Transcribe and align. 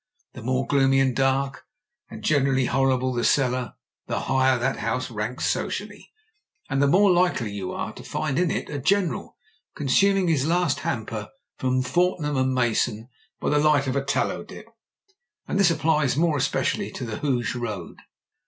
The 0.33 0.41
more 0.41 0.65
gloomy, 0.65 0.99
and 0.99 1.15
dark, 1.15 1.65
and 2.09 2.23
generally 2.23 2.65
horrible 2.65 3.13
the 3.13 3.23
cellar, 3.23 3.75
the 4.07 4.21
higher 4.21 4.57
that 4.57 4.77
house 4.77 5.11
ranks 5.11 5.45
socially, 5.45 6.11
and 6.71 6.81
the 6.81 6.87
more 6.87 7.11
likely 7.11 7.51
are 7.61 7.87
you 7.91 7.93
to 7.95 8.03
find 8.03 8.39
in 8.39 8.49
it 8.49 8.67
a 8.67 8.79
general 8.79 9.37
consuming 9.75 10.27
his 10.27 10.47
last 10.47 10.79
hamper 10.79 11.29
from 11.59 11.83
Fortnum 11.83 12.51
& 12.53 12.53
Mason 12.55 13.09
by 13.39 13.51
the 13.51 13.59
light 13.59 13.85
of 13.85 13.95
a 13.95 14.03
tallow 14.03 14.43
dip. 14.43 14.65
And 15.47 15.59
this 15.59 15.69
applies 15.69 16.17
more 16.17 16.35
especially 16.35 16.89
to 16.93 17.05
the 17.05 17.17
Hooge 17.19 17.53
road. 17.53 17.97